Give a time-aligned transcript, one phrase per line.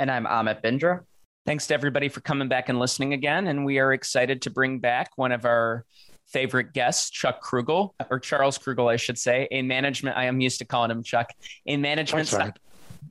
[0.00, 1.00] And I'm Amit Bindra.
[1.44, 3.48] Thanks to everybody for coming back and listening again.
[3.48, 5.84] And we are excited to bring back one of our
[6.26, 10.16] favorite guests, Chuck Krugel, or Charles Krugel, I should say, a management.
[10.16, 11.28] I am used to calling him Chuck,
[11.66, 12.28] a management.
[12.28, 12.58] Side,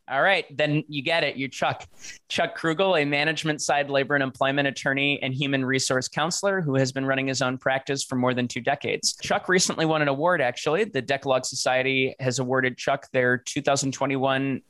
[0.10, 1.38] all right, then you get it.
[1.38, 1.86] You're Chuck.
[2.28, 6.92] Chuck Krugel, a management side labor and employment attorney and human resource counselor who has
[6.92, 9.16] been running his own practice for more than two decades.
[9.22, 10.86] Chuck recently won an award, actually.
[10.86, 14.62] The Decalogue Society has awarded Chuck their 2021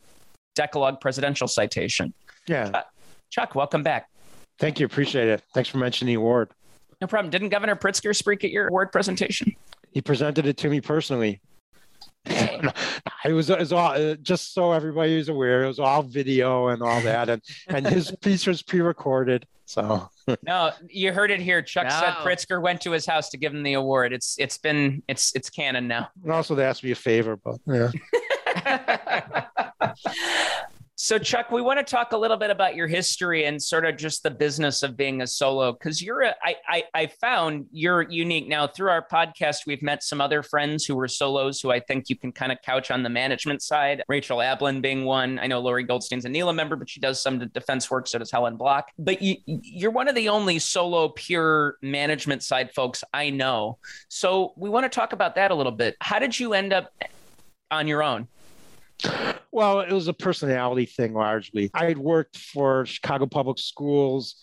[0.60, 2.14] Decalogue Presidential Citation.
[2.46, 2.70] Yeah.
[2.70, 2.88] Chuck,
[3.30, 4.10] Chuck, welcome back.
[4.60, 4.86] Thank you.
[4.86, 5.42] Appreciate it.
[5.54, 6.50] Thanks for mentioning the award.
[7.00, 7.32] No problem.
[7.32, 9.56] Didn't Governor Pritzker speak at your award presentation?
[9.94, 11.40] He presented it to me personally.
[12.26, 15.64] it was, it was all uh, just so everybody was aware.
[15.64, 19.48] It was all video and all that, and and his piece was pre-recorded.
[19.64, 20.10] So
[20.44, 21.62] no, you heard it here.
[21.62, 21.92] Chuck no.
[21.92, 24.12] said Pritzker went to his house to give him the award.
[24.12, 26.10] It's it's been it's it's canon now.
[26.22, 27.92] And also, they asked me a favor, but yeah.
[31.02, 33.96] So, Chuck, we want to talk a little bit about your history and sort of
[33.96, 38.02] just the business of being a solo because you're a, I, I, I found you're
[38.02, 38.50] unique.
[38.50, 42.10] Now, through our podcast, we've met some other friends who were solos who I think
[42.10, 44.04] you can kind of couch on the management side.
[44.10, 45.40] Rachel Ablin being one.
[45.40, 48.06] I know Lori Goldstein's a NELA member, but she does some defense work.
[48.06, 48.90] So does Helen Block.
[49.00, 53.78] But you, you're one of the only solo pure management side folks I know.
[54.10, 55.96] So, we want to talk about that a little bit.
[56.02, 56.92] How did you end up
[57.72, 58.28] on your own?
[59.52, 61.72] Well, it was a personality thing largely.
[61.74, 64.36] I had worked for Chicago Public Schools,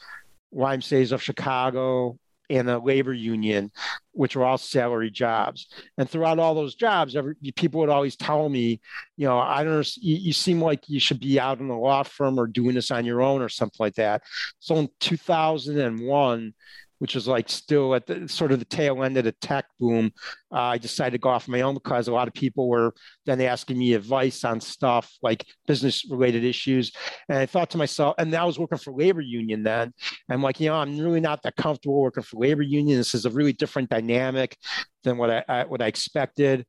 [0.54, 2.18] YMCA's of Chicago,
[2.48, 3.70] and a labor union,
[4.12, 5.68] which were all salary jobs.
[5.98, 8.80] And throughout all those jobs, every, people would always tell me,
[9.16, 12.02] you know, I don't, you, you seem like you should be out in a law
[12.02, 14.22] firm or doing this on your own or something like that.
[14.60, 16.54] So in 2001,
[16.98, 20.12] which was like still at the sort of the tail end of the tech boom.
[20.52, 23.40] Uh, I decided to go off my own because a lot of people were then
[23.40, 26.92] asking me advice on stuff like business related issues.
[27.28, 29.92] And I thought to myself, and I was working for labor union then.
[30.30, 32.98] I'm like, you know, I'm really not that comfortable working for labor union.
[32.98, 34.56] This is a really different dynamic
[35.02, 36.66] than what I, I what I expected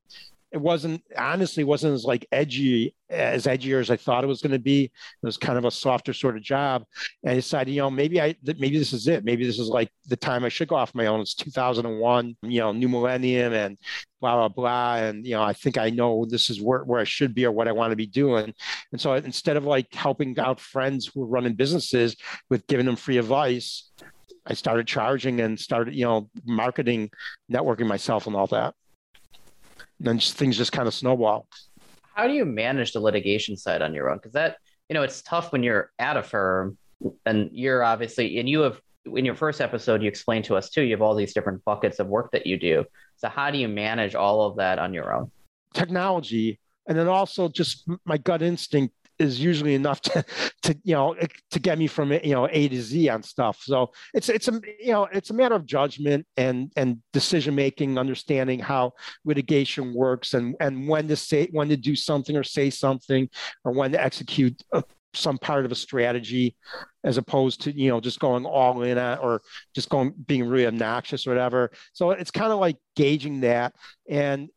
[0.58, 4.54] it wasn't honestly wasn't as like edgy as edgier as I thought it was going
[4.54, 4.86] to be.
[4.86, 4.92] It
[5.22, 6.84] was kind of a softer sort of job.
[7.24, 9.24] And I decided, you know, maybe I maybe this is it.
[9.24, 11.22] Maybe this is like the time I should go off my own.
[11.22, 13.78] It's 2001, you know, new millennium and
[14.20, 14.96] blah blah blah.
[14.96, 17.52] And you know, I think I know this is where, where I should be or
[17.52, 18.52] what I want to be doing.
[18.92, 22.16] And so instead of like helping out friends who are running businesses
[22.50, 23.92] with giving them free advice,
[24.48, 27.12] I started charging and started, you know, marketing,
[27.52, 28.74] networking myself and all that
[30.00, 31.48] then just, things just kind of snowball.
[32.14, 34.18] How do you manage the litigation side on your own?
[34.18, 34.58] Because that,
[34.90, 36.78] you know, it's tough when you're at a firm
[37.26, 40.82] and you're obviously, and you have, in your first episode, you explained to us too,
[40.82, 42.84] you have all these different buckets of work that you do.
[43.16, 45.32] So how do you manage all of that on your own?
[45.74, 46.60] Technology.
[46.88, 50.26] And then also just my gut instinct is usually enough to,
[50.64, 51.16] to you know
[51.52, 53.60] to get me from you know A to Z on stuff.
[53.62, 57.98] So it's it's a you know it's a matter of judgment and and decision making,
[57.98, 58.94] understanding how
[59.26, 63.30] litigation works and and when to say when to do something or say something
[63.64, 64.84] or when to execute a,
[65.14, 66.56] some part of a strategy
[67.04, 69.42] as opposed to you know just going all in at or
[69.74, 73.74] just going being really obnoxious or whatever so it's kind of like gauging that
[74.10, 74.50] and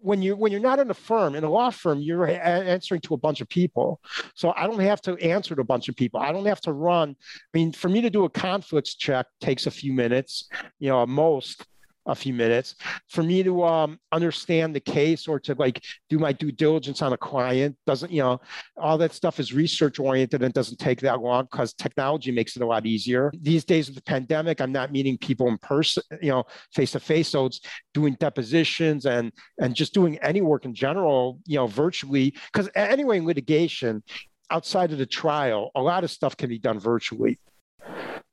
[0.00, 3.14] when you when you're not in a firm in a law firm you're answering to
[3.14, 4.00] a bunch of people.
[4.34, 6.20] So i don't have to answer to a bunch of people.
[6.20, 7.16] I don't have to run.
[7.20, 11.04] I mean for me to do a conflicts check takes a few minutes you know
[11.06, 11.66] most
[12.06, 12.76] a few minutes
[13.08, 17.12] for me to um, understand the case or to like do my due diligence on
[17.12, 17.76] a client.
[17.86, 18.40] Doesn't you know
[18.76, 22.62] all that stuff is research oriented and doesn't take that long because technology makes it
[22.62, 23.32] a lot easier.
[23.40, 27.00] These days with the pandemic i'm not meeting people in person you know face to
[27.00, 27.60] face so it's
[27.94, 32.34] doing depositions and and just doing any work in general you know virtually.
[32.52, 34.02] Because anyway in litigation
[34.50, 37.38] outside of the trial a lot of stuff can be done virtually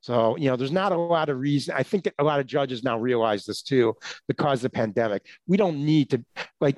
[0.00, 1.74] so, you know, there's not a lot of reason.
[1.76, 3.96] I think a lot of judges now realize this too
[4.26, 5.26] because of the pandemic.
[5.46, 6.24] We don't need to,
[6.60, 6.76] like,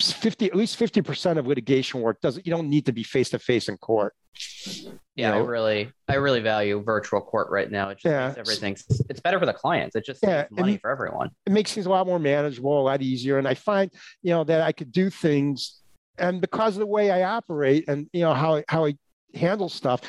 [0.00, 3.38] 50 at least 50% of litigation work doesn't you don't need to be face to
[3.38, 5.34] face in court yeah you know?
[5.34, 8.26] i really i really value virtual court right now it just yeah.
[8.28, 8.76] makes everything
[9.08, 11.86] it's better for the clients it just yeah, money it, for everyone it makes things
[11.86, 13.92] a lot more manageable a lot easier and i find
[14.22, 15.82] you know that i could do things
[16.18, 18.94] and because of the way i operate and you know how how i
[19.34, 20.00] handle stuff.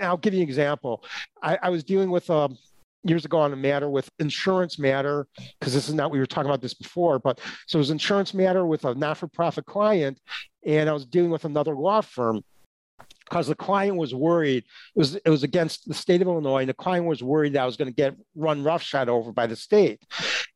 [0.00, 1.04] I'll give you an example.
[1.42, 2.56] I, I was dealing with um,
[3.08, 5.26] years ago on a matter with insurance matter
[5.58, 8.34] because this is not we were talking about this before but so it was insurance
[8.34, 10.18] matter with a not-for-profit client
[10.66, 12.42] and i was dealing with another law firm
[13.24, 16.68] because the client was worried it was it was against the state of illinois and
[16.68, 19.56] the client was worried that i was going to get run roughshod over by the
[19.56, 20.00] state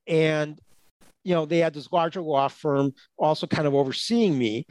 [0.07, 0.61] and
[1.23, 4.67] you know they had this larger law firm also kind of overseeing me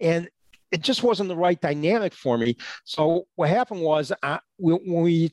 [0.00, 0.28] and
[0.74, 5.32] it just wasn't the right dynamic for me so what happened was I, when we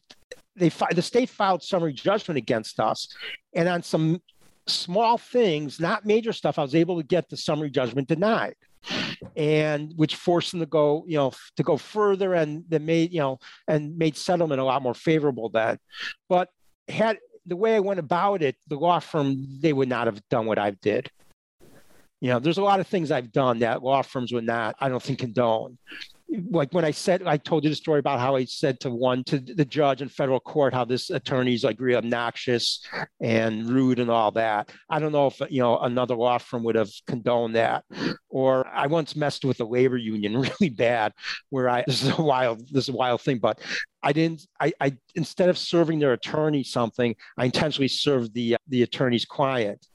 [0.55, 3.07] they the state filed summary judgment against us,
[3.53, 4.21] and on some
[4.67, 8.55] small things, not major stuff, I was able to get the summary judgment denied,
[9.35, 13.19] and which forced them to go, you know, to go further, and they made, you
[13.19, 15.77] know, and made settlement a lot more favorable then.
[16.27, 16.49] But
[16.87, 20.45] had the way I went about it, the law firm they would not have done
[20.45, 21.09] what I did.
[22.21, 24.89] You know, there's a lot of things I've done that law firms would not, I
[24.89, 25.77] don't think, condone
[26.49, 29.23] like when I said, I told you the story about how I said to one,
[29.25, 32.85] to the judge in federal court, how this attorney's like really obnoxious
[33.19, 34.71] and rude and all that.
[34.89, 37.83] I don't know if, you know, another law firm would have condoned that.
[38.29, 41.13] Or I once messed with a labor union really bad
[41.49, 43.59] where I, this is a wild, this is a wild thing, but
[44.01, 48.83] I didn't, I, I instead of serving their attorney something, I intentionally served the, the
[48.83, 49.85] attorney's client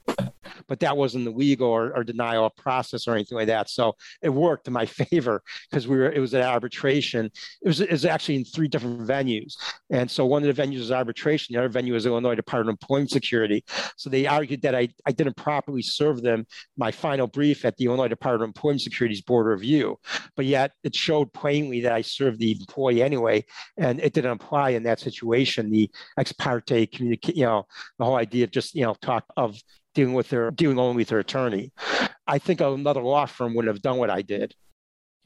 [0.68, 3.68] but that wasn't the legal or, or denial of process or anything like that.
[3.68, 7.30] So it worked in my favor because we were it was an arbitration.
[7.62, 9.54] It was, it was actually in three different venues.
[9.90, 12.82] And so one of the venues was arbitration, the other venue was Illinois Department of
[12.82, 13.64] Employment Security.
[13.96, 16.46] So they argued that I, I didn't properly serve them
[16.76, 19.98] my final brief at the Illinois Department of Employment Security's board review.
[20.34, 23.44] But yet it showed plainly that I served the employee anyway,
[23.76, 25.70] and it didn't apply in that situation.
[25.70, 27.66] The ex parte communicate, you know,
[27.98, 29.60] the whole idea of just, you know, talk of
[29.96, 31.72] dealing with their dealing only with their attorney.
[32.26, 34.54] I think another law firm would have done what I did,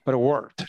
[0.04, 0.64] but it worked.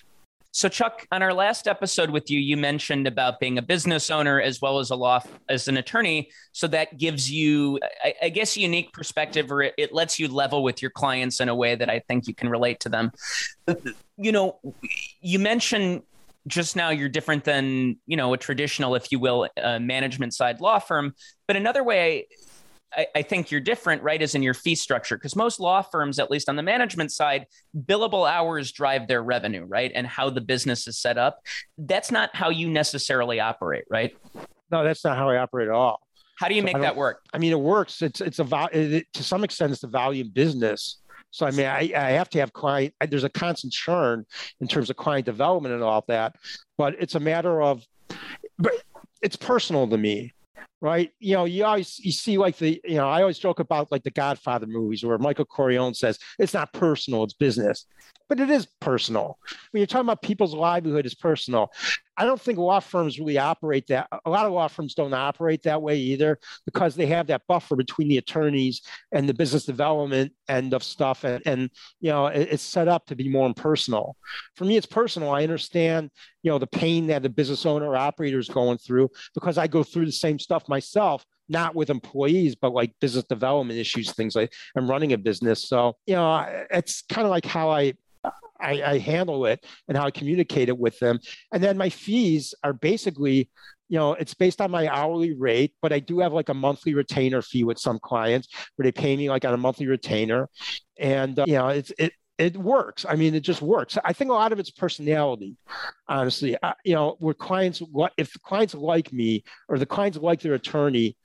[0.53, 4.42] So, Chuck, on our last episode with you, you mentioned about being a business owner
[4.42, 6.30] as well as a law as an attorney.
[6.51, 10.27] So that gives you, I, I guess, a unique perspective, or it, it lets you
[10.27, 13.12] level with your clients in a way that I think you can relate to them.
[14.18, 14.59] You know,
[15.21, 16.01] you mentioned
[16.47, 19.47] just now you're different than you know a traditional, if you will,
[19.80, 21.13] management side law firm.
[21.47, 22.27] But another way
[23.16, 24.22] I think you're different, right?
[24.22, 27.46] Is in your fee structure because most law firms, at least on the management side,
[27.86, 29.92] billable hours drive their revenue, right?
[29.96, 31.40] And how the business is set up.
[31.78, 34.16] That's not how you necessarily operate, right?
[34.72, 36.02] No, that's not how I operate at all.
[36.38, 37.22] How do you make that work?
[37.34, 38.02] I mean, it works.
[38.02, 41.02] It's it's a it, to some extent it's a value business.
[41.30, 42.94] So I mean, I, I have to have client.
[43.08, 44.26] There's a constant churn
[44.60, 46.36] in terms of client development and all that,
[46.78, 47.86] but it's a matter of,
[48.60, 48.74] but
[49.22, 50.34] it's personal to me
[50.81, 51.12] right?
[51.19, 54.04] You know, you always you see like the you know I always joke about like
[54.04, 57.86] the Godfather movies where Michael Corleone says it's not personal, it's business,
[58.31, 59.38] but it is personal.
[59.72, 61.69] When you're talking about people's livelihood, is personal.
[62.16, 64.07] I don't think law firms really operate that.
[64.25, 67.75] A lot of law firms don't operate that way either because they have that buffer
[67.75, 71.24] between the attorneys and the business development end of stuff.
[71.24, 71.69] And, and
[72.00, 74.16] you know, it, it's set up to be more impersonal.
[74.56, 75.31] For me, it's personal.
[75.31, 76.10] I understand,
[76.44, 79.68] you know, the pain that the business owner or operator is going through because I
[79.68, 84.35] go through the same stuff myself not with employees, but like business development issues, things
[84.35, 85.68] like I'm running a business.
[85.68, 87.94] So, you know, it's kind of like how I
[88.59, 91.19] I, I handle it and how I communicate it with them.
[91.51, 93.49] And then my fees are basically
[93.92, 96.94] you know, it's based on my hourly rate, but I do have like a monthly
[96.94, 100.47] retainer fee with some clients where they pay me like on a monthly retainer,
[100.97, 103.06] and uh, you know, it's it it works.
[103.07, 103.98] I mean, it just works.
[104.04, 105.57] I think a lot of it's personality,
[106.07, 106.57] honestly.
[106.64, 107.83] I, you know, where clients
[108.18, 111.16] if clients like me or the clients like their attorney,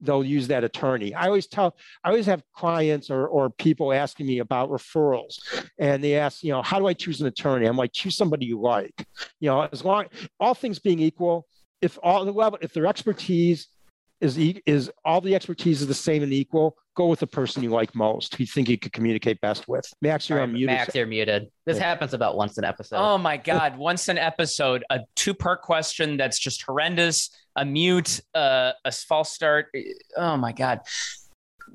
[0.00, 1.14] they'll use that attorney.
[1.14, 5.38] I always tell, I always have clients or, or people asking me about referrals
[5.78, 7.66] and they ask, you know, how do I choose an attorney?
[7.66, 9.06] I'm like, choose somebody you like,
[9.38, 10.06] you know, as long,
[10.40, 11.46] all things being equal,
[11.80, 13.68] if all the level, if their expertise
[14.20, 17.70] is, is all the expertise is the same and equal, go with the person you
[17.70, 19.84] like most, who you think you could communicate best with.
[20.00, 20.66] Max, you're right, unmuted.
[20.66, 21.48] Max, you're muted.
[21.66, 21.84] This yeah.
[21.84, 22.96] happens about once an episode.
[22.96, 23.76] Oh my God.
[23.76, 29.32] once an episode, a two part question that's just horrendous a mute, uh, a false
[29.32, 29.68] start.
[30.16, 30.80] Oh my God.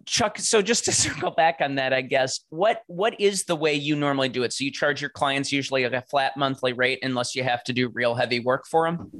[0.06, 3.74] Chuck, so just to circle back on that, I guess what what is the way
[3.74, 4.54] you normally do it?
[4.54, 7.74] So you charge your clients usually like a flat monthly rate unless you have to
[7.74, 9.12] do real heavy work for them.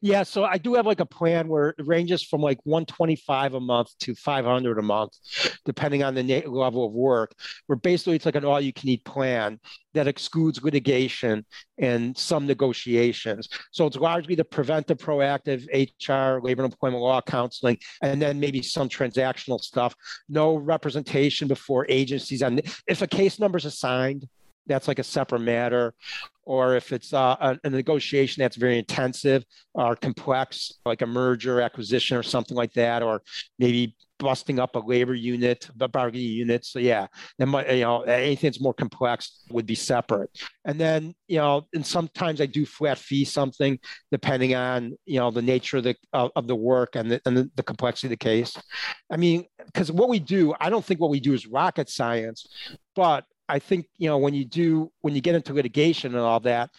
[0.00, 3.60] Yeah, so I do have like a plan where it ranges from like 125 a
[3.60, 5.12] month to 500 a month,
[5.64, 7.32] depending on the na- level of work.
[7.66, 9.58] Where basically it's like an all-you-can-eat plan
[9.94, 11.44] that excludes litigation
[11.78, 13.48] and some negotiations.
[13.72, 18.62] So it's largely the preventive, proactive HR, labor and employment law counseling, and then maybe
[18.62, 19.94] some transactional stuff.
[20.28, 22.42] No representation before agencies.
[22.42, 24.28] And if a case number is assigned,
[24.66, 25.94] that's like a separate matter
[26.46, 31.60] or if it's uh, a, a, negotiation that's very intensive or complex, like a merger,
[31.60, 33.22] acquisition, or something like that, or
[33.58, 36.64] maybe busting up a labor unit, the bargaining unit.
[36.64, 37.06] So yeah,
[37.38, 40.30] then might, you know anything that's more complex would be separate.
[40.64, 43.78] And then you know, and sometimes I do flat fee something
[44.10, 47.50] depending on you know the nature of the of, of the work and the, and
[47.54, 48.56] the complexity of the case.
[49.10, 52.46] I mean, because what we do, I don't think what we do is rocket science,
[52.94, 56.40] but I think you know when you do when you get into litigation and all
[56.40, 56.70] that,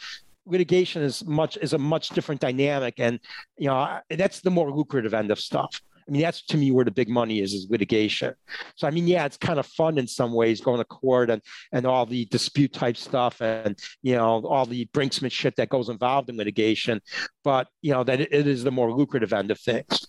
[0.45, 3.19] litigation is much is a much different dynamic, and
[3.57, 5.81] you know that's the more lucrative end of stuff.
[6.07, 8.35] I mean, that's to me where the big money is, is litigation.
[8.75, 11.41] So, I mean, yeah, it's kind of fun in some ways going to court and,
[11.71, 15.89] and all the dispute type stuff and, you know, all the brinksman shit that goes
[15.89, 17.01] involved in litigation.
[17.43, 20.05] But, you know, that it is the more lucrative end of things,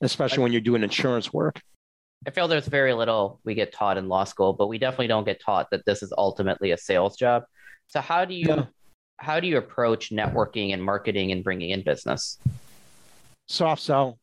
[0.00, 1.60] especially when you're doing insurance work.
[2.26, 5.24] I feel there's very little we get taught in law school, but we definitely don't
[5.24, 7.44] get taught that this is ultimately a sales job.
[7.88, 8.64] So how do you yeah.
[9.18, 12.38] how do you approach networking and marketing and bringing in business?
[13.48, 14.18] Soft sell.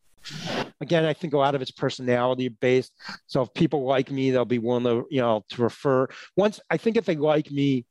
[0.80, 2.92] Again, I think a lot of it's personality based.
[3.26, 6.08] So if people like me, they'll be willing to you know to refer.
[6.36, 7.86] Once I think if they like me,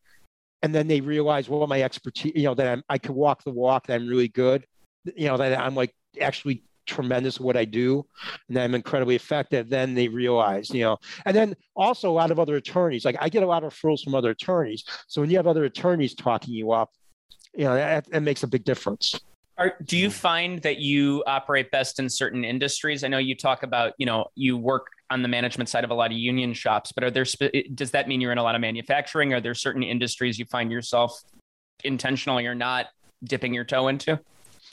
[0.61, 3.51] and then they realize well my expertise, you know that I'm, I can walk the
[3.51, 4.65] walk, that I'm really good.
[5.15, 8.05] You know that I'm like actually tremendous what I do
[8.49, 12.39] and I'm incredibly effective, then they realize, you know, and then also a lot of
[12.39, 14.83] other attorneys, like I get a lot of referrals from other attorneys.
[15.07, 16.91] So when you have other attorneys talking you up,
[17.55, 19.19] you know, that, that makes a big difference.
[19.57, 20.13] Are, do you mm.
[20.13, 23.03] find that you operate best in certain industries?
[23.03, 25.93] I know you talk about, you know, you work on the management side of a
[25.93, 27.25] lot of union shops, but are there,
[27.75, 29.31] does that mean you're in a lot of manufacturing?
[29.31, 31.21] Are there certain industries you find yourself
[31.83, 32.87] intentionally or not
[33.23, 34.19] dipping your toe into?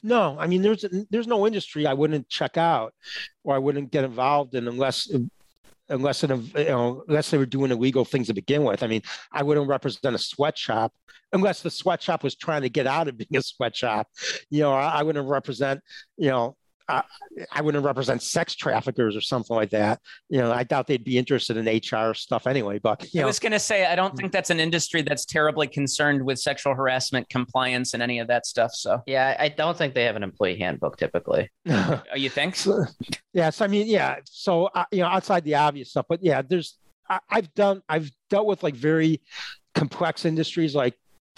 [0.03, 2.95] No, I mean there's there's no industry I wouldn't check out
[3.45, 5.11] or I wouldn't get involved in unless
[5.89, 8.83] unless it, you know unless they were doing illegal things to begin with.
[8.83, 9.03] I mean,
[9.33, 10.93] I wouldn't represent a sweatshop
[11.33, 14.09] unless the sweatshop was trying to get out of being a sweatshop.
[14.51, 15.81] You know, I, I wouldn't represent
[16.17, 16.57] you know
[17.53, 20.01] I, wouldn't represent sex traffickers or something like that.
[20.29, 22.79] You know, I doubt they'd be interested in HR stuff anyway.
[22.79, 26.25] But I was going to say, I don't think that's an industry that's terribly concerned
[26.25, 28.73] with sexual harassment compliance and any of that stuff.
[28.75, 31.51] So yeah, I don't think they have an employee handbook typically.
[31.69, 32.57] oh, you think?
[32.57, 32.85] So,
[33.33, 34.17] yes, I mean, yeah.
[34.25, 36.79] So uh, you know, outside the obvious stuff, but yeah, there's
[37.09, 39.21] I, I've done I've dealt with like very
[39.75, 40.95] complex industries like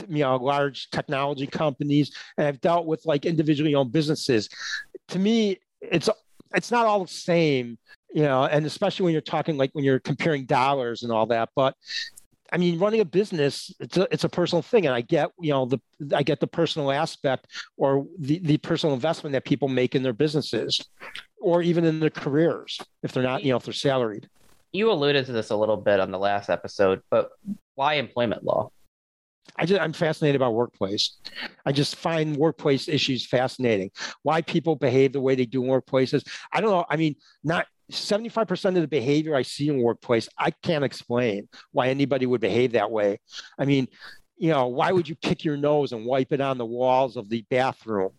[0.08, 4.48] you know large technology companies and i've dealt with like individually owned businesses
[5.08, 6.08] to me, it's
[6.54, 7.78] it's not all the same,
[8.12, 11.50] you know, and especially when you're talking like when you're comparing dollars and all that.
[11.54, 11.76] But
[12.52, 14.84] I mean, running a business, it's a, it's a personal thing.
[14.86, 15.80] And I get, you know, the,
[16.14, 17.46] I get the personal aspect
[17.78, 20.86] or the, the personal investment that people make in their businesses
[21.40, 24.28] or even in their careers if they're not, you know, if they're salaried.
[24.72, 27.30] You alluded to this a little bit on the last episode, but
[27.74, 28.70] why employment law?
[29.56, 31.18] I just, I'm fascinated about workplace.
[31.66, 33.90] I just find workplace issues fascinating.
[34.22, 36.26] Why people behave the way they do in workplaces.
[36.52, 36.84] I don't know.
[36.88, 41.88] I mean, not 75% of the behavior I see in workplace, I can't explain why
[41.88, 43.20] anybody would behave that way.
[43.58, 43.88] I mean,
[44.36, 47.28] you know, why would you pick your nose and wipe it on the walls of
[47.28, 48.12] the bathroom?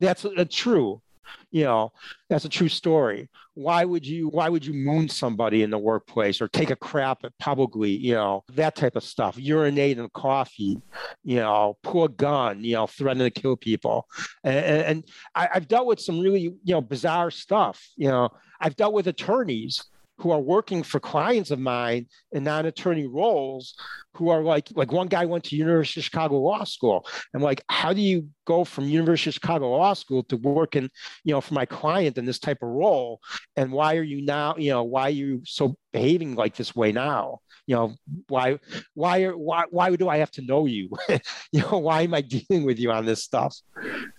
[0.00, 1.02] That's uh, true
[1.50, 1.92] you know
[2.28, 3.28] that's a true story.
[3.54, 7.24] Why would you why would you moon somebody in the workplace or take a crap
[7.24, 9.38] at publicly you know that type of stuff?
[9.38, 10.80] Urinate in coffee
[11.24, 14.06] you know pull a gun you know threaten to kill people.
[14.44, 18.30] And, and I, i've dealt with some really you know bizarre stuff you know.
[18.60, 19.82] I've dealt with attorneys
[20.18, 23.74] who are working for clients of mine in non-attorney roles
[24.14, 27.06] who are like like one guy went to University of Chicago Law School.
[27.34, 30.90] I'm like, how do you go from University of Chicago Law School to working,
[31.24, 33.20] you know, for my client in this type of role?
[33.56, 36.92] And why are you now, you know, why are you so behaving like this way
[36.92, 37.40] now?
[37.66, 37.94] You know,
[38.28, 38.58] why
[38.94, 40.90] why are why why do I have to know you?
[41.52, 43.56] you know, why am I dealing with you on this stuff?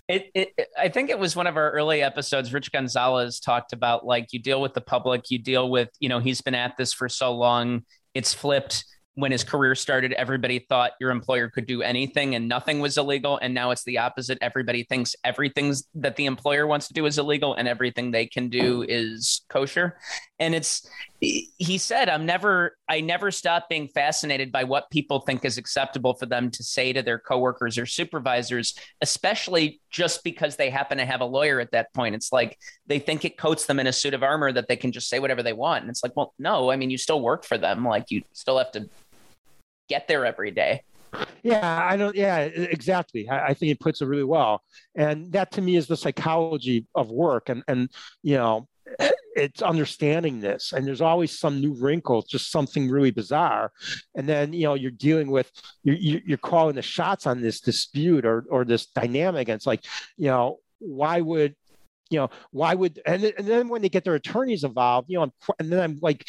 [0.08, 2.52] It, it I think it was one of our early episodes.
[2.52, 6.18] Rich Gonzalez talked about like you deal with the public, you deal with, you know,
[6.18, 7.82] he's been at this for so long,
[8.14, 12.80] it's flipped when his career started, everybody thought your employer could do anything and nothing
[12.80, 13.38] was illegal.
[13.40, 14.38] And now it's the opposite.
[14.40, 18.48] Everybody thinks everything that the employer wants to do is illegal and everything they can
[18.48, 19.96] do is kosher.
[20.40, 20.88] And it's,
[21.20, 26.14] he said, I'm never, I never stop being fascinated by what people think is acceptable
[26.14, 31.06] for them to say to their coworkers or supervisors, especially just because they happen to
[31.06, 32.16] have a lawyer at that point.
[32.16, 34.90] It's like they think it coats them in a suit of armor that they can
[34.90, 35.82] just say whatever they want.
[35.82, 37.84] And it's like, well, no, I mean, you still work for them.
[37.84, 38.88] Like you still have to
[39.88, 40.82] get there every day.
[41.42, 42.16] Yeah, I don't.
[42.16, 43.28] Yeah, exactly.
[43.28, 44.62] I, I, think it puts it really well,
[44.96, 47.50] and that to me is the psychology of work.
[47.50, 47.88] And and
[48.24, 48.66] you know,
[49.36, 53.72] it's understanding this and there's always some new wrinkle just something really bizarre
[54.14, 55.50] and then you know you're dealing with
[55.82, 59.84] you're, you're calling the shots on this dispute or or this dynamic and it's like
[60.16, 61.54] you know why would
[62.10, 65.32] you know why would and, and then when they get their attorneys involved you know
[65.58, 66.26] and then i'm like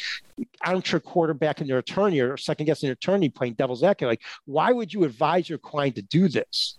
[0.62, 4.08] i'm sure quarterbacking their attorney or second guessing their attorney playing devil's advocate.
[4.08, 6.76] Like why would you advise your client to do this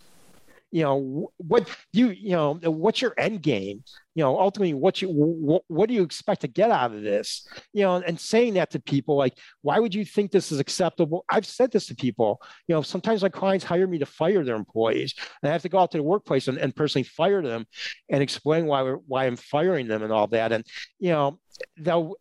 [0.71, 3.83] you know what you you know what's your end game?
[4.15, 7.47] You know ultimately what you what, what do you expect to get out of this?
[7.73, 11.23] You know and saying that to people like why would you think this is acceptable?
[11.29, 12.41] I've said this to people.
[12.67, 15.69] You know sometimes my clients hire me to fire their employees and i have to
[15.69, 17.65] go out to the workplace and, and personally fire them
[18.09, 20.51] and explain why why i'm firing them and all that.
[20.51, 20.65] And
[20.99, 21.39] you know
[21.77, 22.15] they'll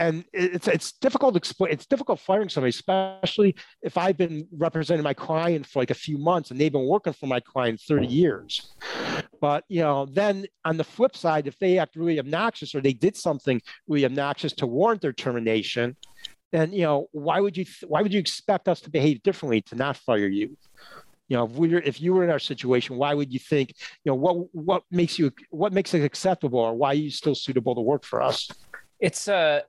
[0.00, 1.72] and it's it's difficult to explain.
[1.72, 6.16] It's difficult firing somebody, especially if I've been representing my client for like a few
[6.16, 8.72] months and they've been working for my client 30 years.
[9.42, 12.94] But you know, then on the flip side, if they act really obnoxious or they
[12.94, 15.96] did something really obnoxious to warrant their termination,
[16.50, 19.74] then you know, why would you why would you expect us to behave differently to
[19.74, 20.56] not fire you?
[21.28, 23.74] You know, if we were if you were in our situation, why would you think,
[24.04, 27.34] you know, what what makes you what makes it acceptable or why are you still
[27.34, 28.48] suitable to work for us?
[28.98, 29.60] It's uh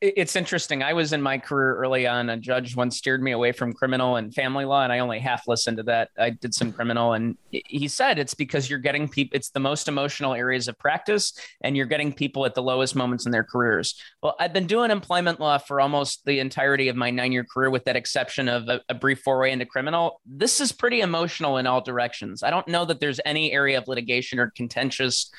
[0.00, 0.82] it's interesting.
[0.82, 2.30] I was in my career early on.
[2.30, 5.46] A judge once steered me away from criminal and family law, and I only half
[5.46, 6.08] listened to that.
[6.18, 9.36] I did some criminal, and he said it's because you're getting people.
[9.36, 13.26] It's the most emotional areas of practice, and you're getting people at the lowest moments
[13.26, 14.00] in their careers.
[14.22, 17.68] Well, I've been doing employment law for almost the entirety of my nine year career,
[17.68, 20.22] with that exception of a, a brief foray into criminal.
[20.24, 22.42] This is pretty emotional in all directions.
[22.42, 25.30] I don't know that there's any area of litigation or contentious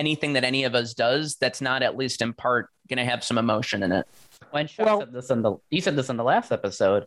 [0.00, 3.22] anything that any of us does that's not at least in part going to have
[3.22, 4.06] some emotion in it.
[4.50, 7.04] When Chuck well, said this in the you said this in the last episode,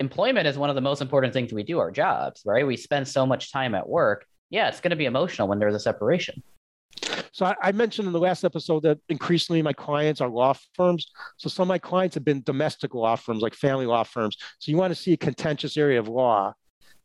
[0.00, 2.66] employment is one of the most important things we do our jobs, right?
[2.66, 4.26] We spend so much time at work.
[4.50, 6.42] Yeah, it's going to be emotional when there's a separation.
[7.32, 11.10] So I, I, mentioned in the last episode that increasingly my clients are law firms.
[11.36, 14.36] So some of my clients have been domestic law firms, like family law firms.
[14.60, 16.54] So you want to see a contentious area of law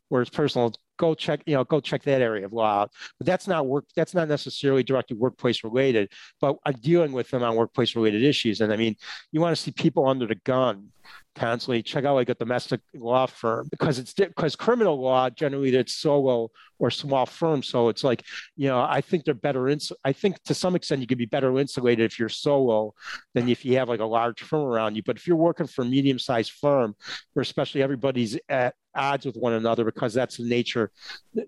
[0.08, 2.92] where it's personal go check, you know, go check that area of law out.
[3.18, 3.86] But that's not work.
[3.96, 6.12] That's not necessarily directly workplace related.
[6.40, 8.60] But I'm dealing with them on workplace related issues.
[8.60, 8.96] And I mean,
[9.32, 10.90] you want to see people under the gun
[11.34, 15.94] constantly check out like a domestic law firm because it's because criminal law generally it's
[15.94, 18.24] solo or small firm so it's like
[18.56, 21.26] you know i think they're better ins- i think to some extent you could be
[21.26, 22.92] better insulated if you're solo
[23.34, 25.82] than if you have like a large firm around you but if you're working for
[25.82, 26.94] a medium-sized firm
[27.32, 30.89] where especially everybody's at odds with one another because that's the nature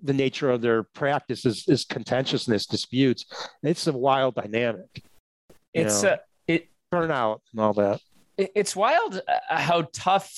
[0.02, 3.26] the nature of their practice is, is contentiousness disputes.
[3.62, 5.02] It's a wild dynamic
[5.74, 8.00] it's a it turnout and all that.
[8.36, 10.30] It's wild uh, how tough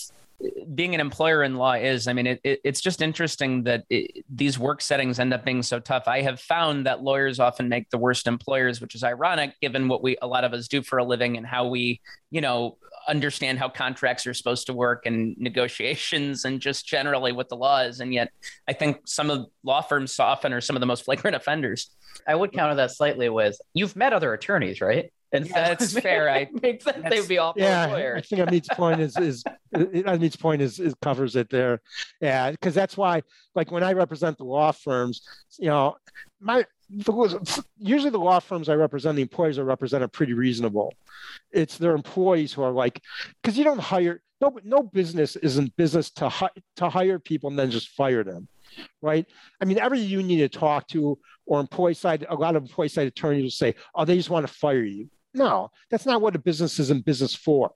[0.74, 2.08] being an employer in law is.
[2.08, 5.62] I mean, it, it, it's just interesting that it, these work settings end up being
[5.62, 6.04] so tough.
[6.06, 10.02] I have found that lawyers often make the worst employers, which is ironic given what
[10.02, 13.58] we a lot of us do for a living and how we, you know, understand
[13.58, 18.00] how contracts are supposed to work and negotiations and just generally what the law is.
[18.00, 18.30] And yet,
[18.68, 21.90] I think some of law firms often are some of the most flagrant offenders.
[22.26, 25.12] I would counter that slightly with you've met other attorneys, right?
[25.34, 26.30] And yeah, that's fair.
[26.30, 27.04] I makes sense.
[27.10, 28.14] They would be all yeah.
[28.16, 29.42] I think Amit's point is is
[29.74, 31.80] Amit's point is, is covers it there.
[32.20, 33.22] Yeah, because that's why,
[33.54, 35.26] like when I represent the law firms,
[35.58, 35.96] you know,
[36.40, 40.94] my usually the law firms I represent, the employees I represent are pretty reasonable.
[41.50, 43.02] It's their employees who are like,
[43.42, 47.58] because you don't hire no no business isn't business to hi, to hire people and
[47.58, 48.48] then just fire them
[49.02, 49.26] right?
[49.60, 53.06] I mean, every union you talk to or employee side, a lot of employee side
[53.06, 55.08] attorneys will say, oh, they just want to fire you.
[55.34, 57.72] No, that's not what a business is in business for.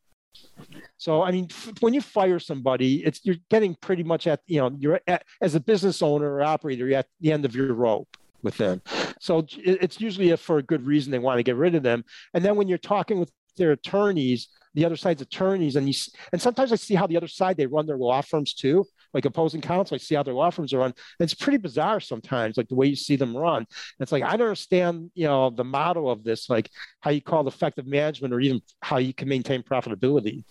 [0.96, 1.48] So, I mean,
[1.80, 5.54] when you fire somebody, it's you're getting pretty much at you know you're at, as
[5.54, 8.80] a business owner or operator, you're at the end of your rope with them.
[9.20, 12.04] So it's usually for a good reason they want to get rid of them.
[12.34, 15.94] And then when you're talking with their attorneys, the other side's attorneys, and you
[16.32, 19.24] and sometimes I see how the other side they run their law firms too like
[19.24, 19.94] opposing counsel.
[19.94, 20.94] I see how their law firms are run.
[21.20, 23.66] It's pretty bizarre sometimes, like the way you see them run.
[24.00, 27.46] it's like I don't understand, you know, the model of this, like how you call
[27.46, 30.44] it effective management or even how you can maintain profitability.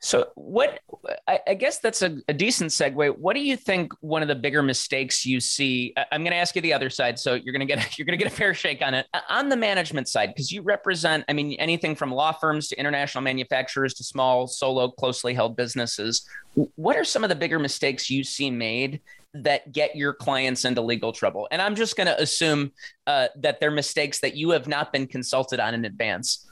[0.00, 0.80] So, what
[1.26, 3.18] I, I guess that's a, a, decent segue.
[3.18, 5.94] What do you think one of the bigger mistakes you see?
[6.12, 8.18] I'm going to ask you the other side, so you're going to get you're going
[8.18, 11.24] to get a fair shake on it on the management side because you represent.
[11.28, 16.28] I mean, anything from law firms to international manufacturers to small solo closely held businesses.
[16.76, 19.00] What are some of the bigger mistakes you see made
[19.32, 21.48] that get your clients into legal trouble?
[21.50, 22.72] And I'm just going to assume
[23.06, 26.46] uh, that they're mistakes that you have not been consulted on in advance.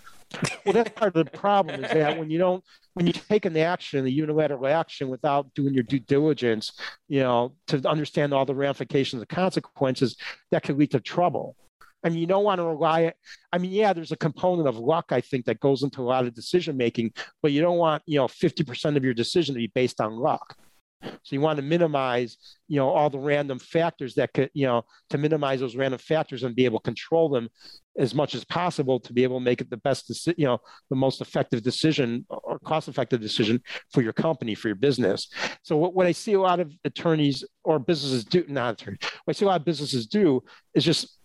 [0.64, 3.56] well, that's part of the problem is that when you don't when you take an
[3.56, 6.72] action, the unilateral action, without doing your due diligence,
[7.08, 10.16] you know, to understand all the ramifications and consequences,
[10.50, 11.56] that could lead to trouble.
[12.04, 13.12] I mean, you don't want to rely.
[13.52, 16.26] I mean, yeah, there's a component of luck I think that goes into a lot
[16.26, 19.68] of decision making, but you don't want you know 50% of your decision to be
[19.68, 20.56] based on luck.
[21.02, 22.36] So you want to minimize,
[22.68, 26.42] you know, all the random factors that could, you know, to minimize those random factors
[26.42, 27.48] and be able to control them
[27.98, 30.58] as much as possible to be able to make it the best, you know,
[30.90, 33.60] the most effective decision or cost-effective decision
[33.92, 35.28] for your company, for your business.
[35.62, 39.36] So what, what I see a lot of attorneys or businesses do, not attorneys, what
[39.36, 40.42] I see a lot of businesses do
[40.74, 41.18] is just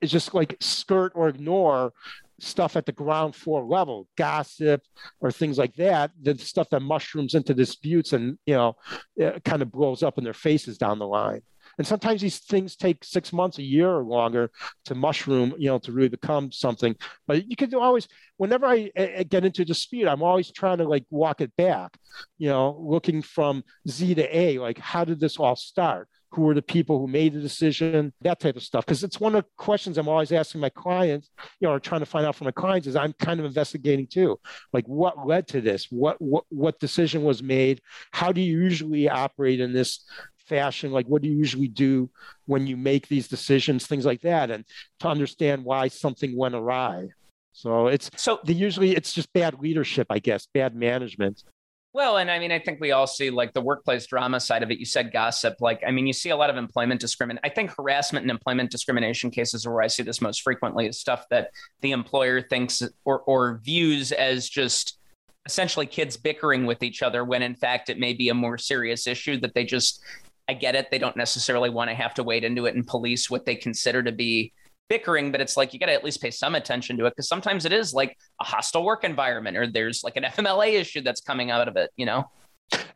[0.00, 1.92] is just like skirt or ignore
[2.42, 4.82] stuff at the ground floor level, gossip
[5.20, 8.76] or things like that, the stuff that mushrooms into disputes and you know
[9.22, 11.42] uh, kind of blows up in their faces down the line.
[11.78, 14.50] And sometimes these things take six months, a year or longer
[14.86, 16.94] to mushroom, you know, to really become something.
[17.26, 21.04] But you can always, whenever I, I get into dispute, I'm always trying to like
[21.10, 21.96] walk it back,
[22.38, 26.08] you know, looking from Z to A, like how did this all start?
[26.32, 28.84] Who were the people who made the decision, that type of stuff.
[28.84, 32.00] Because it's one of the questions I'm always asking my clients, you know, or trying
[32.00, 34.38] to find out from my clients is I'm kind of investigating too.
[34.72, 35.86] Like what led to this?
[35.90, 37.80] What what what decision was made?
[38.12, 40.04] How do you usually operate in this
[40.46, 40.90] fashion?
[40.92, 42.10] Like what do you usually do
[42.46, 44.64] when you make these decisions, things like that, and
[45.00, 47.08] to understand why something went awry.
[47.52, 51.44] So it's so the, usually it's just bad leadership, I guess, bad management.
[51.94, 54.70] Well, and I mean, I think we all see like the workplace drama side of
[54.70, 54.78] it.
[54.78, 55.60] You said gossip.
[55.60, 57.42] Like, I mean, you see a lot of employment discrimination.
[57.44, 60.98] I think harassment and employment discrimination cases are where I see this most frequently is
[60.98, 61.50] stuff that
[61.82, 64.98] the employer thinks or, or views as just
[65.44, 69.06] essentially kids bickering with each other when in fact it may be a more serious
[69.06, 70.00] issue that they just,
[70.48, 70.90] I get it.
[70.90, 74.02] They don't necessarily want to have to wade into it and police what they consider
[74.02, 74.52] to be
[74.88, 77.28] bickering, but it's like you got to at least pay some attention to it because
[77.28, 81.20] sometimes it is like a hostile work environment or there's like an FMLA issue that's
[81.20, 82.24] coming out of it, you know?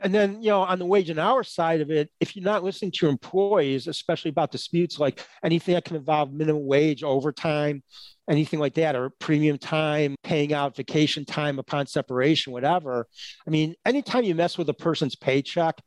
[0.01, 2.65] And then, you know, on the wage and hour side of it, if you're not
[2.65, 7.83] listening to your employees, especially about disputes like anything that can involve minimum wage, overtime,
[8.29, 13.07] anything like that, or premium time, paying out vacation time upon separation, whatever.
[13.47, 15.81] I mean, anytime you mess with a person's paycheck,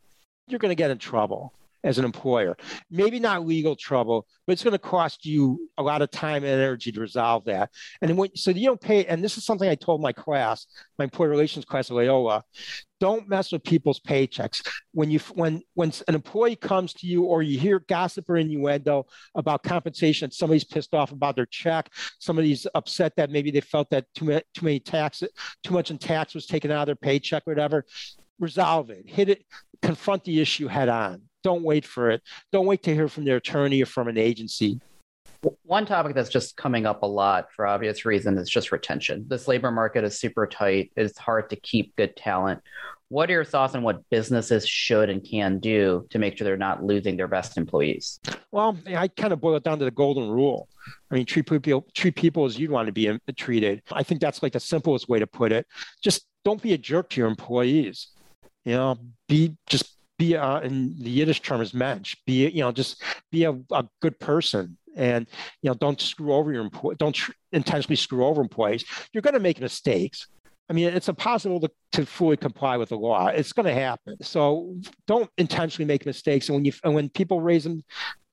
[0.47, 2.57] you're going to get in trouble as an employer.
[2.89, 6.53] Maybe not legal trouble, but it's going to cost you a lot of time and
[6.53, 7.71] energy to resolve that.
[8.01, 10.65] And when, so you don't pay, and this is something I told my class,
[10.97, 12.43] my employee relations class at Loyola,
[12.99, 14.67] don't mess with people's paychecks.
[14.91, 19.05] When you when when an employee comes to you or you hear gossip or innuendo
[19.35, 21.89] about compensation, somebody's pissed off about their check,
[22.19, 25.23] somebody's upset that maybe they felt that too many, too many tax,
[25.63, 27.85] too much in tax was taken out of their paycheck, whatever.
[28.37, 29.45] Resolve it, hit it,
[29.81, 32.21] confront the issue head on don't wait for it.
[32.51, 34.79] Don't wait to hear from their attorney or from an agency.
[35.63, 39.25] One topic that's just coming up a lot for obvious reasons is just retention.
[39.27, 40.91] This labor market is super tight.
[40.97, 42.61] It's hard to keep good talent.
[43.07, 46.57] What are your thoughts on what businesses should and can do to make sure they're
[46.57, 48.19] not losing their best employees?
[48.51, 50.67] Well, I kind of boil it down to the golden rule.
[51.09, 53.81] I mean, treat people treat people as you'd want to be uh, treated.
[53.91, 55.65] I think that's like the simplest way to put it.
[56.03, 58.09] Just don't be a jerk to your employees.
[58.65, 58.97] You know,
[59.27, 62.15] be just be in the Yiddish term is mensch.
[62.27, 63.01] Be you know just
[63.31, 65.27] be a, a good person and
[65.63, 66.95] you know don't screw over your employee.
[66.99, 68.85] Don't tr- intentionally screw over employees.
[69.13, 70.27] You're going to make mistakes.
[70.69, 73.27] I mean, it's impossible to, to fully comply with the law.
[73.27, 74.17] It's going to happen.
[74.21, 74.75] So
[75.07, 76.47] don't intentionally make mistakes.
[76.49, 77.83] And when you and when people raise them,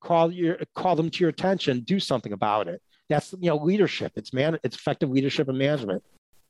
[0.02, 1.80] call your call them to your attention.
[1.80, 2.82] Do something about it.
[3.08, 4.12] That's you know leadership.
[4.16, 4.58] It's man.
[4.64, 6.02] It's effective leadership and management.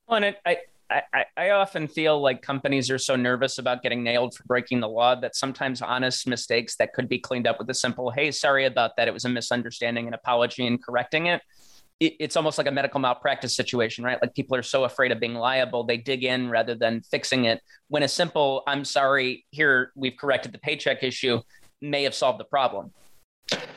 [0.08, 4.04] Well, and it, I I, I often feel like companies are so nervous about getting
[4.04, 7.68] nailed for breaking the law that sometimes honest mistakes that could be cleaned up with
[7.70, 9.08] a simple, hey, sorry about that.
[9.08, 11.42] It was a misunderstanding, an apology, and correcting it.
[11.98, 12.14] it.
[12.20, 14.20] It's almost like a medical malpractice situation, right?
[14.22, 17.60] Like people are so afraid of being liable, they dig in rather than fixing it.
[17.88, 21.40] When a simple, I'm sorry, here, we've corrected the paycheck issue,
[21.80, 22.92] may have solved the problem.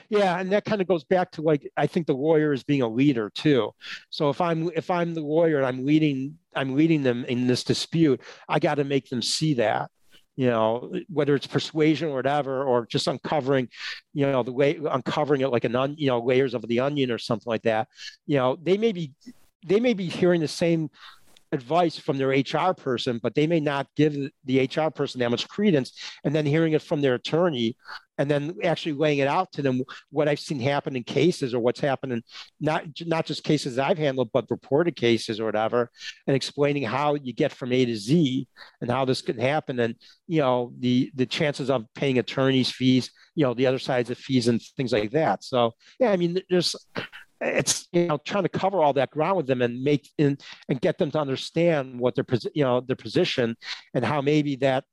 [0.09, 2.81] Yeah, and that kind of goes back to like I think the lawyer is being
[2.81, 3.71] a leader too.
[4.09, 7.63] So if I'm if I'm the lawyer and I'm leading I'm leading them in this
[7.63, 9.89] dispute, I got to make them see that.
[10.35, 13.67] You know, whether it's persuasion or whatever, or just uncovering,
[14.13, 17.11] you know, the way uncovering it like an on, you know, layers of the onion
[17.11, 17.89] or something like that.
[18.25, 19.11] You know, they may be
[19.67, 20.89] they may be hearing the same
[21.51, 25.47] advice from their HR person, but they may not give the HR person that much
[25.47, 25.91] credence.
[26.23, 27.75] And then hearing it from their attorney
[28.19, 31.59] and then actually laying it out to them what I've seen happen in cases or
[31.61, 32.21] what's happening,
[32.59, 35.89] not, not just cases I've handled, but reported cases or whatever,
[36.27, 38.45] and explaining how you get from A to Z
[38.81, 39.79] and how this could happen.
[39.79, 39.95] And,
[40.27, 44.17] you know, the, the chances of paying attorneys fees, you know, the other sides of
[44.17, 45.45] fees and things like that.
[45.45, 46.75] So, yeah, I mean, there's,
[47.41, 50.81] it's you know trying to cover all that ground with them and make and, and
[50.81, 53.55] get them to understand what their you know their position
[53.93, 54.83] and how maybe that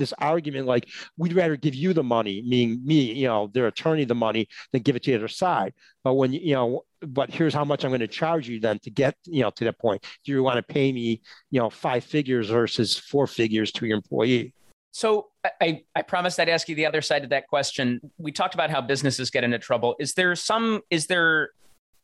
[0.00, 4.04] this argument like we'd rather give you the money, meaning me, you know, their attorney
[4.04, 5.72] the money, than give it to the other side.
[6.02, 8.90] But when you know, but here's how much I'm going to charge you then to
[8.90, 10.04] get you know to that point.
[10.24, 13.96] Do you want to pay me you know five figures versus four figures to your
[13.96, 14.52] employee?
[14.92, 15.28] So
[15.60, 18.00] I, I promised I'd ask you the other side of that question.
[18.18, 19.94] We talked about how businesses get into trouble.
[20.00, 21.50] Is there some, is there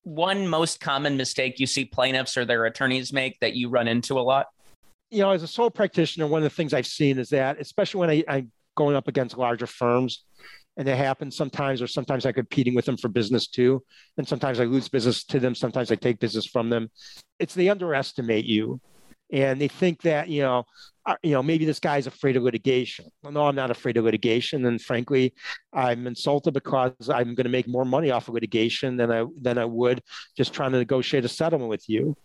[0.05, 4.19] one most common mistake you see plaintiffs or their attorneys make that you run into
[4.19, 4.47] a lot?
[5.11, 8.01] You know, as a sole practitioner, one of the things I've seen is that, especially
[8.01, 10.25] when I, I'm going up against larger firms,
[10.77, 13.83] and it happens sometimes, or sometimes I'm competing with them for business too.
[14.19, 16.91] And sometimes I lose business to them, sometimes I take business from them.
[17.39, 18.81] It's they underestimate you
[19.33, 20.65] and they think that you know
[21.07, 23.07] Uh, you know maybe this guy's afraid of litigation.
[23.23, 24.65] Well no i'm not afraid of litigation.
[24.67, 25.35] And frankly
[25.73, 29.57] i'm insulted because i'm going to make more money off of litigation than i than
[29.59, 30.03] i would
[30.37, 32.17] just trying to negotiate a settlement with you.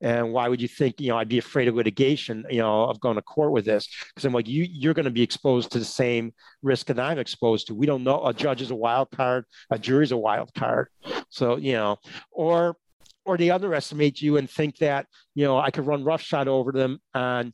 [0.00, 3.00] And why would you think you know i'd be afraid of litigation you know of
[3.00, 3.86] going to court with this?
[4.08, 7.18] Because i'm like you you're going to be exposed to the same risk that i'm
[7.18, 7.74] exposed to.
[7.74, 8.24] We don't know.
[8.26, 9.44] A judge is a wild card.
[9.70, 10.88] A jury's a wild card.
[11.28, 11.98] So you know
[12.30, 12.76] or
[13.24, 17.00] or they underestimate you and think that you know I could run roughshod over them
[17.14, 17.52] on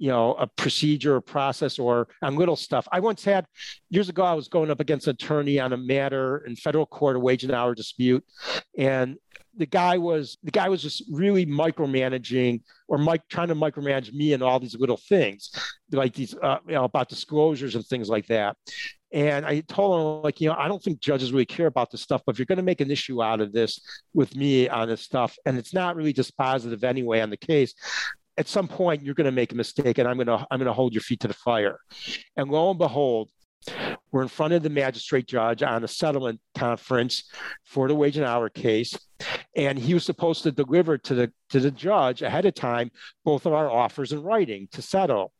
[0.00, 2.88] you know a procedure or process or on little stuff.
[2.90, 3.46] I once had
[3.90, 7.16] years ago I was going up against an attorney on a matter in federal court,
[7.16, 8.24] a wage and hour dispute,
[8.78, 9.16] and
[9.56, 14.32] the guy was the guy was just really micromanaging or Mike trying to micromanage me
[14.32, 15.50] and all these little things
[15.92, 18.56] like these uh, you know about disclosures and things like that
[19.12, 22.00] and I told him, like, you know, I don't think judges really care about this
[22.00, 23.80] stuff, but if you're going to make an issue out of this
[24.14, 27.74] with me on this stuff, and it's not really just positive anyway on the case,
[28.40, 30.66] at some point you're going to make a mistake, and I'm going to I'm going
[30.66, 31.78] to hold your feet to the fire.
[32.36, 33.28] And lo and behold,
[34.10, 37.30] we're in front of the magistrate judge on a settlement conference
[37.64, 38.98] for the wage and hour case,
[39.54, 42.90] and he was supposed to deliver to the to the judge ahead of time
[43.24, 45.32] both of our offers in writing to settle.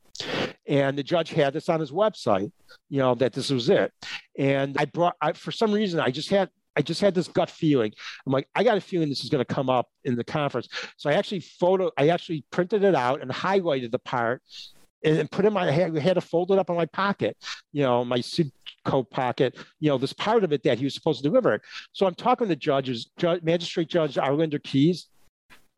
[0.68, 2.52] And the judge had this on his website,
[2.90, 3.90] you know, that this was it.
[4.38, 7.50] And I brought, I, for some reason, I just had, I just had this gut
[7.50, 7.92] feeling.
[8.26, 10.68] I'm like, I got a feeling this is going to come up in the conference.
[10.96, 14.42] So I actually photo, I actually printed it out and highlighted the part
[15.02, 17.36] and put in my, I had, had to fold it up in my pocket,
[17.72, 18.52] you know, my suit
[18.84, 21.62] coat pocket, you know, this part of it that he was supposed to deliver it.
[21.92, 25.06] So I'm talking to judges, judge, Magistrate Judge Arlander Keys,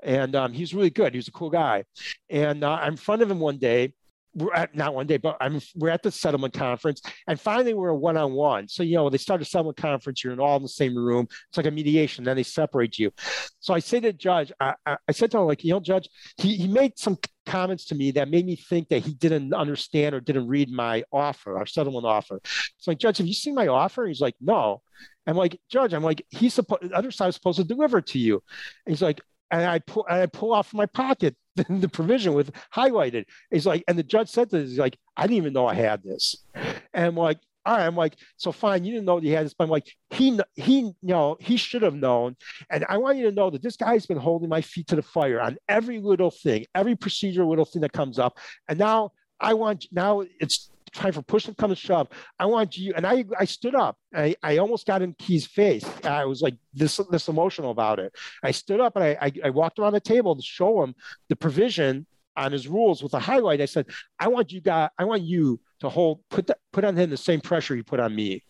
[0.03, 1.15] and um, he's really good.
[1.15, 1.85] He's a cool guy.
[2.29, 3.95] And uh, I'm in front of him one day,
[4.35, 7.91] we're at not one day, but I'm we're at the settlement conference, and finally we're
[7.91, 8.69] a one-on-one.
[8.69, 11.27] So you know they start a settlement conference, you're in all in the same room.
[11.49, 12.25] It's like a mediation.
[12.25, 13.13] Then they separate you.
[13.61, 15.81] So I say to the judge, I, I, I said to him like, you know,
[15.81, 19.53] judge, he he made some comments to me that made me think that he didn't
[19.53, 22.41] understand or didn't read my offer, our settlement offer.
[22.79, 24.07] So like, judge, have you seen my offer?
[24.07, 24.83] He's like, no.
[25.27, 28.19] I'm like, Judge, I'm like, he's supposed, the other side is supposed to deliver to
[28.19, 28.43] you.
[28.87, 32.35] And he's like, and I pull, and I pull off my pocket the, the, provision
[32.35, 33.25] with highlighted.
[33.51, 35.75] He's like, and the judge said to this, he's like, I didn't even know I
[35.75, 36.37] had this.
[36.55, 39.47] And I'm like, all right, I'm like, so fine, you didn't know that he had
[39.47, 42.37] this, but I'm like, he, he, you know, he should have known.
[42.71, 45.03] And I want you to know that this guy's been holding my feet to the
[45.03, 48.39] fire on every little thing, every procedure, little thing that comes up.
[48.69, 52.09] And now I want, now it's time for push to come to shove.
[52.39, 53.97] I want you, and I, I stood up.
[54.15, 55.85] I, I almost got in Key's face.
[56.05, 58.15] I was like this, this emotional about it.
[58.43, 60.95] I stood up and I, I, I walked around the table to show him
[61.29, 63.61] the provision on his rules with a highlight.
[63.61, 63.87] I said,
[64.19, 67.17] I want you guys, I want you to hold, put that, put on him the
[67.17, 68.43] same pressure you put on me.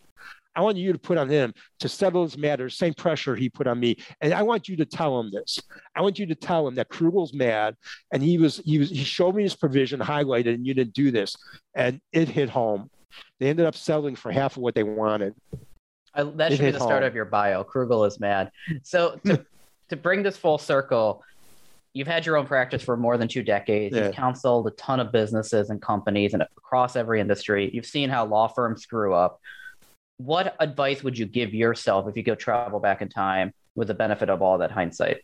[0.55, 3.67] I want you to put on him to settle his matters, same pressure he put
[3.67, 3.97] on me.
[4.21, 5.59] And I want you to tell him this.
[5.95, 7.75] I want you to tell him that Krugel's mad
[8.11, 11.11] and he was he was he showed me his provision highlighted and you didn't do
[11.11, 11.35] this.
[11.75, 12.89] And it hit home.
[13.39, 15.35] They ended up settling for half of what they wanted.
[16.15, 16.87] I, that should be the home.
[16.87, 17.63] start of your bio.
[17.63, 18.51] Krugel is mad.
[18.83, 19.43] So to,
[19.89, 21.23] to bring this full circle,
[21.93, 23.95] you've had your own practice for more than two decades.
[23.95, 24.05] Yeah.
[24.05, 27.69] You've counseled a ton of businesses and companies and across every industry.
[27.73, 29.39] You've seen how law firms screw up
[30.17, 33.93] what advice would you give yourself if you could travel back in time with the
[33.93, 35.21] benefit of all that hindsight?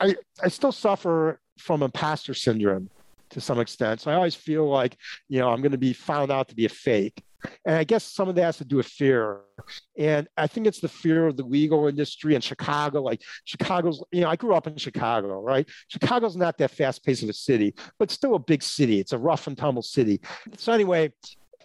[0.00, 2.88] I, I still suffer from imposter syndrome
[3.30, 4.00] to some extent.
[4.00, 4.96] So I always feel like,
[5.28, 7.22] you know, I'm going to be found out to be a fake.
[7.66, 9.40] And I guess some of that has to do with fear.
[9.98, 13.02] And I think it's the fear of the legal industry in Chicago.
[13.02, 15.68] Like Chicago's, you know, I grew up in Chicago, right?
[15.88, 19.00] Chicago's not that fast paced of a city, but still a big city.
[19.00, 20.20] It's a rough and tumble city.
[20.56, 21.12] So anyway,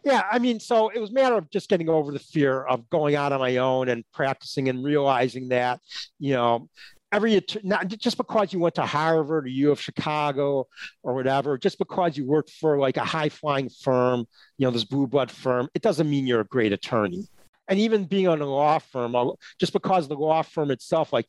[0.07, 2.89] yeah, I mean, so it was a matter of just getting over the fear of
[2.89, 5.81] going out on my own and practicing and realizing that,
[6.17, 6.69] you know,
[7.11, 10.65] every not just because you went to Harvard or U of Chicago
[11.03, 14.25] or whatever, just because you worked for like a high flying firm,
[14.57, 17.27] you know, this blue blood firm, it doesn't mean you're a great attorney.
[17.67, 19.13] And even being on a law firm,
[19.59, 21.25] just because the law firm itself, like,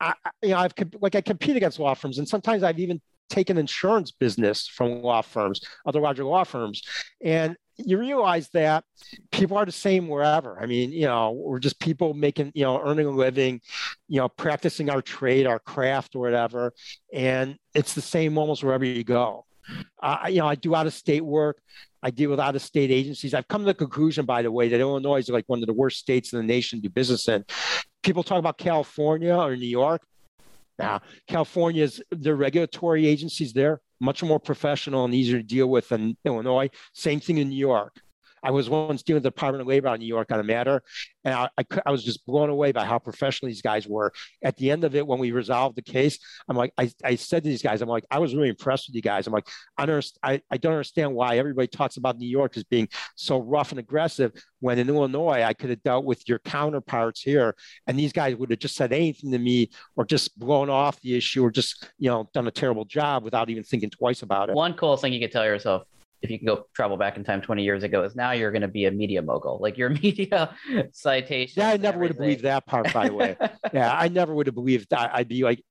[0.00, 3.58] I, you know, I've like I compete against law firms, and sometimes I've even taken
[3.58, 6.80] insurance business from law firms, other larger law firms,
[7.22, 8.84] and you realize that
[9.32, 10.60] people are the same wherever.
[10.60, 13.60] I mean, you know, we're just people making, you know, earning a living,
[14.08, 16.72] you know, practicing our trade, our craft, or whatever,
[17.12, 19.44] and it's the same almost wherever you go.
[20.02, 21.60] Uh, you know, I do out of state work.
[22.02, 23.32] I deal with out of state agencies.
[23.32, 25.72] I've come to the conclusion, by the way, that Illinois is like one of the
[25.72, 27.44] worst states in the nation to do business in.
[28.02, 30.02] People talk about California or New York.
[30.78, 36.16] Now, California's their regulatory agencies there much more professional and easier to deal with than
[36.24, 36.68] Illinois.
[36.92, 38.00] Same thing in New York.
[38.44, 40.44] I was once dealing with the Department of Labor out in New York on a
[40.44, 40.82] matter,
[41.24, 44.12] and I, I, I, was just blown away by how professional these guys were.
[44.44, 47.42] At the end of it, when we resolved the case, I'm like, I, I said
[47.42, 49.26] to these guys, I'm like, I was really impressed with you guys.
[49.26, 52.64] I'm like, I don't, I, I don't understand why everybody talks about New York as
[52.64, 57.22] being so rough and aggressive when in Illinois, I could have dealt with your counterparts
[57.22, 61.00] here, and these guys would have just said anything to me or just blown off
[61.00, 64.50] the issue or just, you know, done a terrible job without even thinking twice about
[64.50, 64.54] it.
[64.54, 65.84] One cool thing you could tell yourself
[66.24, 68.62] if you can go travel back in time 20 years ago is now you're going
[68.62, 69.58] to be a media mogul.
[69.60, 70.56] Like your media
[70.92, 73.36] citation yeah i never would have believed that part by the way.
[73.72, 75.10] Yeah i never would have believed that.
[75.14, 75.62] I'd be like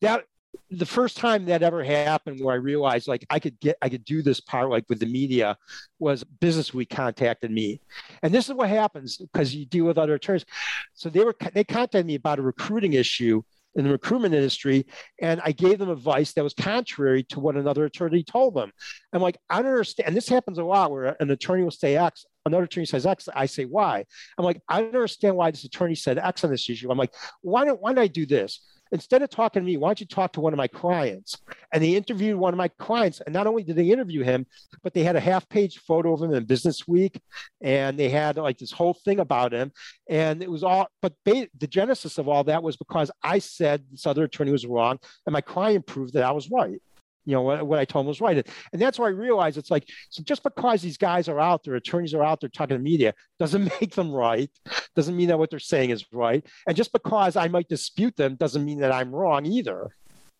[0.00, 0.24] that
[0.70, 4.04] the first time that ever happened where i realized like i could get i could
[4.04, 5.56] do this part like with the media
[5.98, 7.80] was business week contacted me.
[8.22, 10.46] And this is what happens because you deal with other attorneys.
[10.94, 13.42] So they were they contacted me about a recruiting issue
[13.74, 14.86] in the recruitment industry.
[15.20, 18.72] And I gave them advice that was contrary to what another attorney told them.
[19.12, 20.08] I'm like, I don't understand.
[20.08, 23.28] And this happens a lot where an attorney will say X, another attorney says X,
[23.34, 24.04] I say Y.
[24.36, 26.90] I'm like, I don't understand why this attorney said X on this issue.
[26.90, 28.60] I'm like, why don't, why don't I do this?
[28.92, 31.36] Instead of talking to me, why don't you talk to one of my clients?
[31.72, 33.20] And they interviewed one of my clients.
[33.20, 34.46] And not only did they interview him,
[34.82, 37.20] but they had a half page photo of him in Business Week.
[37.60, 39.72] And they had like this whole thing about him.
[40.08, 43.84] And it was all, but they, the genesis of all that was because I said
[43.90, 44.98] this other attorney was wrong.
[45.26, 46.80] And my client proved that I was right
[47.28, 49.70] you know what, what I told him was right, and that's why I realized it's
[49.70, 52.82] like so just because these guys are out there, attorneys are out there talking to
[52.82, 54.50] media, doesn't make them right.
[54.96, 58.36] Doesn't mean that what they're saying is right, and just because I might dispute them
[58.36, 59.90] doesn't mean that I'm wrong either.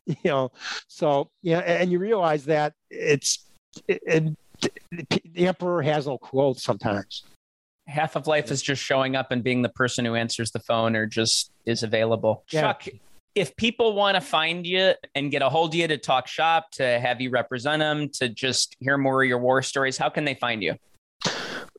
[0.06, 0.52] You know,
[0.86, 3.44] so yeah, and you realize that it's
[3.86, 4.34] it, it,
[5.34, 7.24] the emperor has no clothes sometimes
[7.86, 10.94] half of life is just showing up and being the person who answers the phone
[10.94, 12.44] or just is available.
[12.50, 12.60] Yeah.
[12.60, 12.86] Chuck,
[13.34, 16.70] if people want to find you and get a hold of you to talk shop,
[16.72, 20.24] to have you represent them, to just hear more of your war stories, how can
[20.24, 20.74] they find you?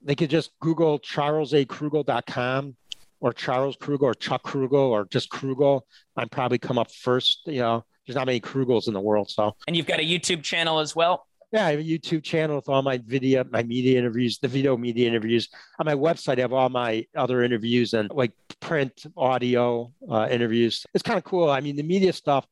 [0.01, 2.75] They could just Google charlesakrugel.com
[3.19, 5.81] or Charles Krugel or Chuck Krugel or just Krugel.
[6.15, 7.41] I'm probably come up first.
[7.45, 9.29] You know, there's not many Krugels in the world.
[9.29, 11.27] So, and you've got a YouTube channel as well.
[11.51, 14.77] Yeah, I have a YouTube channel with all my video, my media interviews, the video
[14.77, 15.49] media interviews.
[15.79, 20.85] On my website, I have all my other interviews and like print, audio uh, interviews.
[20.93, 21.49] It's kind of cool.
[21.49, 22.45] I mean, the media stuff,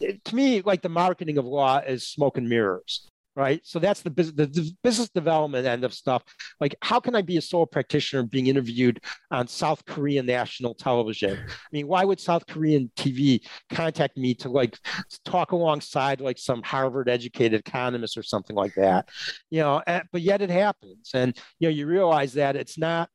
[0.00, 3.60] it, to me, like the marketing of law is smoke and mirrors right?
[3.64, 6.24] So that's the business, the business development end of stuff.
[6.58, 8.98] Like, how can I be a sole practitioner being interviewed
[9.30, 11.38] on South Korean national television?
[11.38, 14.78] I mean, why would South Korean TV contact me to like
[15.24, 19.10] talk alongside like some Harvard educated economist or something like that?
[19.50, 23.10] You know, eh, but yet it happens, and you know, you realize that it's not,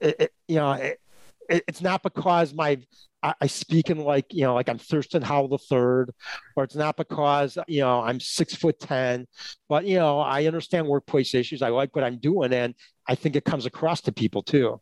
[0.00, 0.72] it, it, you know.
[0.72, 1.00] It,
[1.48, 2.78] it's not because my
[3.22, 6.10] I, speak in like you know like I'm Thurston Howell the third,
[6.56, 9.26] or it's not because you know I'm six foot ten,
[9.68, 11.62] but you know I understand workplace issues.
[11.62, 12.74] I like what I'm doing, and
[13.08, 14.80] I think it comes across to people too.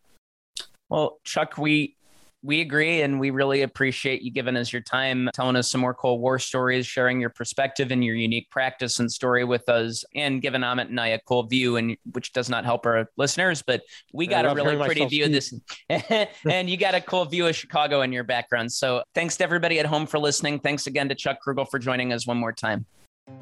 [0.89, 1.97] Well, Chuck, we
[2.43, 5.95] we agree and we really appreciate you giving us your time telling us some more
[5.95, 10.43] cold war stories sharing your perspective and your unique practice and story with us and
[10.43, 13.83] giving amit and i a cool view and which does not help our listeners but
[14.13, 15.55] we got a really pretty view of this
[16.49, 18.73] and you got a cool view of chicago in your background.
[18.73, 20.59] So thanks to everybody at home for listening.
[20.59, 22.87] Thanks again to chuck krugel for joining us one more time.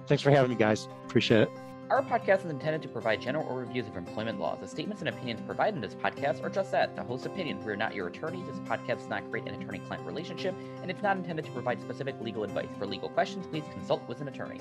[0.07, 0.89] Thanks for having me guys.
[1.07, 4.59] Appreciate it our podcast is intended to provide general overviews of employment laws.
[4.61, 7.65] The statements and opinions provided in this podcast are just that, the host's opinions.
[7.65, 8.47] We are not your attorneys.
[8.47, 12.15] This podcast does not create an attorney-client relationship, and it's not intended to provide specific
[12.21, 12.69] legal advice.
[12.79, 14.61] For legal questions, please consult with an attorney.